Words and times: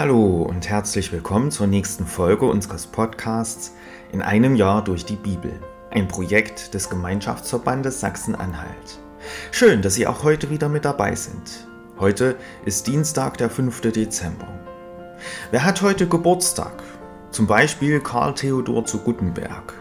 Hallo 0.00 0.44
und 0.48 0.66
herzlich 0.66 1.12
willkommen 1.12 1.50
zur 1.50 1.66
nächsten 1.66 2.06
Folge 2.06 2.46
unseres 2.46 2.86
Podcasts 2.86 3.74
In 4.12 4.22
einem 4.22 4.56
Jahr 4.56 4.82
durch 4.82 5.04
die 5.04 5.16
Bibel, 5.16 5.52
ein 5.90 6.08
Projekt 6.08 6.72
des 6.72 6.88
Gemeinschaftsverbandes 6.88 8.00
Sachsen-Anhalt. 8.00 8.98
Schön, 9.50 9.82
dass 9.82 9.92
Sie 9.92 10.06
auch 10.06 10.22
heute 10.22 10.48
wieder 10.48 10.70
mit 10.70 10.86
dabei 10.86 11.14
sind. 11.14 11.68
Heute 11.98 12.36
ist 12.64 12.86
Dienstag, 12.86 13.36
der 13.36 13.50
5. 13.50 13.82
Dezember. 13.92 14.48
Wer 15.50 15.66
hat 15.66 15.82
heute 15.82 16.08
Geburtstag? 16.08 16.82
Zum 17.30 17.46
Beispiel 17.46 18.00
Karl 18.00 18.34
Theodor 18.34 18.86
zu 18.86 19.00
Guttenberg. 19.00 19.74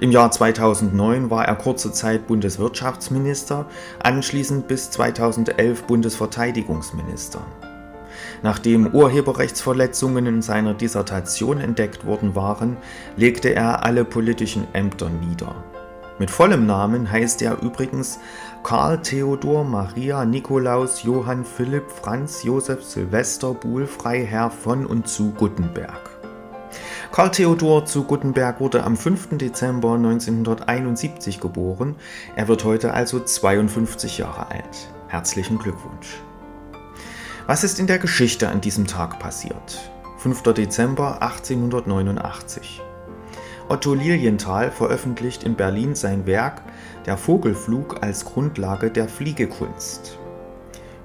Im 0.00 0.12
Jahr 0.12 0.30
2009 0.30 1.28
war 1.28 1.46
er 1.46 1.56
kurze 1.56 1.90
Zeit 1.90 2.28
Bundeswirtschaftsminister, 2.28 3.66
anschließend 3.98 4.68
bis 4.68 4.92
2011 4.92 5.88
Bundesverteidigungsminister. 5.88 7.44
Nachdem 8.42 8.86
Urheberrechtsverletzungen 8.94 10.26
in 10.26 10.42
seiner 10.42 10.74
Dissertation 10.74 11.58
entdeckt 11.58 12.06
worden 12.06 12.34
waren, 12.34 12.76
legte 13.16 13.54
er 13.54 13.84
alle 13.84 14.04
politischen 14.04 14.66
Ämter 14.72 15.10
nieder. 15.10 15.54
Mit 16.18 16.30
vollem 16.30 16.66
Namen 16.66 17.10
heißt 17.10 17.40
er 17.40 17.62
übrigens 17.62 18.18
Karl 18.62 19.00
Theodor 19.00 19.64
Maria 19.64 20.24
Nikolaus 20.26 21.02
Johann 21.02 21.46
Philipp 21.46 21.90
Franz 21.90 22.42
Josef 22.42 22.82
Silvester 22.82 23.54
Buhl 23.54 23.86
Freiherr 23.86 24.50
von 24.50 24.84
und 24.84 25.08
zu 25.08 25.32
Guttenberg. 25.32 26.10
Karl 27.10 27.30
Theodor 27.30 27.86
zu 27.86 28.04
Guttenberg 28.04 28.60
wurde 28.60 28.84
am 28.84 28.96
5. 28.96 29.38
Dezember 29.38 29.94
1971 29.94 31.40
geboren. 31.40 31.96
Er 32.36 32.48
wird 32.48 32.64
heute 32.64 32.92
also 32.92 33.18
52 33.20 34.18
Jahre 34.18 34.50
alt. 34.50 34.90
Herzlichen 35.08 35.58
Glückwunsch. 35.58 36.20
Was 37.50 37.64
ist 37.64 37.80
in 37.80 37.88
der 37.88 37.98
Geschichte 37.98 38.48
an 38.48 38.60
diesem 38.60 38.86
Tag 38.86 39.18
passiert? 39.18 39.90
5. 40.18 40.42
Dezember 40.52 41.20
1889. 41.20 42.80
Otto 43.68 43.92
Lilienthal 43.92 44.70
veröffentlicht 44.70 45.42
in 45.42 45.56
Berlin 45.56 45.96
sein 45.96 46.26
Werk 46.26 46.62
Der 47.06 47.16
Vogelflug 47.16 48.04
als 48.04 48.24
Grundlage 48.24 48.92
der 48.92 49.08
Fliegekunst. 49.08 50.16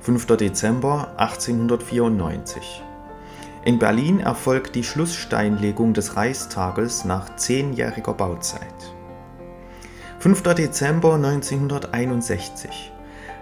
5. 0.01 0.37
Dezember 0.37 1.13
1894. 1.17 2.83
In 3.63 3.79
Berlin 3.79 4.19
erfolgt 4.19 4.75
die 4.75 4.83
Schlusssteinlegung 4.83 5.95
des 5.95 6.15
Reichstages 6.15 7.05
nach 7.05 7.37
zehnjähriger 7.37 8.13
Bauzeit. 8.13 8.93
5. 10.19 10.43
Dezember 10.43 11.15
1961. 11.15 12.91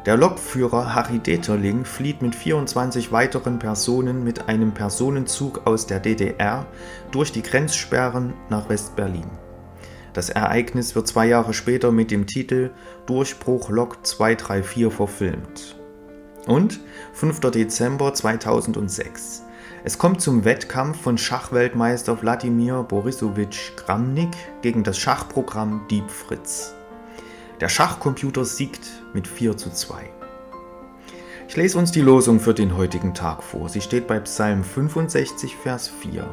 Der 0.06 0.18
Lokführer 0.18 0.94
Harry 0.94 1.20
Deterling 1.20 1.86
flieht 1.86 2.22
mit 2.22 2.36
24 2.36 3.14
weiteren 3.14 3.58
Personen 3.58 4.26
mit 4.26 4.50
einem 4.50 4.74
Personenzug 4.74 5.66
aus 5.66 5.88
der 5.88 6.02
DDR 6.02 6.66
durch 7.12 7.32
die 7.32 7.42
Grenzsperren 7.42 8.34
nach 8.50 8.68
West-Berlin. 8.68 9.30
Das 10.12 10.30
Ereignis 10.30 10.94
wird 10.94 11.08
zwei 11.08 11.28
Jahre 11.28 11.54
später 11.54 11.94
mit 11.94 12.12
dem 12.12 12.28
Titel 12.28 12.72
Durchbruch 13.06 13.70
Lok 13.70 14.06
234 14.06 14.94
verfilmt. 14.94 15.78
Und 16.48 16.82
5. 17.14 17.40
Dezember 17.40 18.14
2006. 18.14 19.44
Es 19.86 19.98
kommt 19.98 20.20
zum 20.20 20.44
Wettkampf 20.44 21.02
von 21.02 21.18
Schachweltmeister 21.18 22.22
Wladimir 22.22 22.84
Borisowitsch 22.84 23.72
Kramnik 23.78 24.36
gegen 24.62 24.84
das 24.84 24.98
Schachprogramm 24.98 25.88
Deep 25.90 26.10
Fritz. 26.10 26.76
Der 27.64 27.70
Schachcomputer 27.70 28.44
siegt 28.44 28.90
mit 29.14 29.26
4 29.26 29.56
zu 29.56 29.72
2. 29.72 30.10
Ich 31.48 31.56
lese 31.56 31.78
uns 31.78 31.94
die 31.94 32.02
Losung 32.02 32.42
für 32.42 32.54
den 32.54 32.76
heutigen 32.76 33.14
Tag 33.14 33.42
vor. 33.42 33.70
Sie 33.70 33.80
steht 33.80 34.06
bei 34.06 34.20
Psalm 34.20 34.66
65, 34.66 35.56
Vers 35.56 35.88
4. 35.88 36.28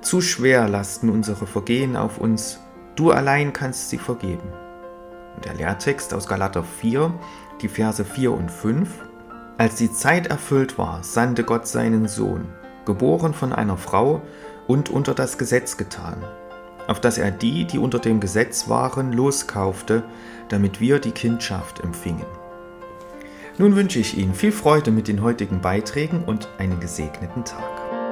Zu 0.00 0.20
schwer 0.20 0.68
lasten 0.68 1.10
unsere 1.10 1.46
Vergehen 1.46 1.96
auf 1.96 2.18
uns, 2.18 2.58
du 2.96 3.12
allein 3.12 3.52
kannst 3.52 3.88
sie 3.88 3.98
vergeben. 3.98 4.52
Und 5.36 5.44
der 5.44 5.54
Lehrtext 5.54 6.12
aus 6.12 6.26
Galater 6.26 6.64
4, 6.64 7.14
die 7.62 7.68
Verse 7.68 8.04
4 8.04 8.32
und 8.32 8.50
5. 8.50 8.90
Als 9.58 9.76
die 9.76 9.92
Zeit 9.92 10.26
erfüllt 10.26 10.76
war, 10.76 11.04
sandte 11.04 11.44
Gott 11.44 11.68
seinen 11.68 12.08
Sohn, 12.08 12.48
geboren 12.84 13.32
von 13.32 13.52
einer 13.52 13.76
Frau 13.76 14.22
und 14.66 14.90
unter 14.90 15.14
das 15.14 15.38
Gesetz 15.38 15.76
getan, 15.76 16.16
auf 16.86 17.00
dass 17.00 17.18
er 17.18 17.30
die, 17.30 17.64
die 17.64 17.78
unter 17.78 17.98
dem 17.98 18.20
Gesetz 18.20 18.68
waren, 18.68 19.12
loskaufte, 19.12 20.04
damit 20.48 20.80
wir 20.80 20.98
die 20.98 21.10
Kindschaft 21.10 21.80
empfingen. 21.80 22.26
Nun 23.58 23.74
wünsche 23.74 23.98
ich 23.98 24.18
Ihnen 24.18 24.34
viel 24.34 24.52
Freude 24.52 24.90
mit 24.90 25.08
den 25.08 25.22
heutigen 25.22 25.60
Beiträgen 25.60 26.22
und 26.24 26.48
einen 26.58 26.78
gesegneten 26.78 27.44
Tag. 27.44 28.05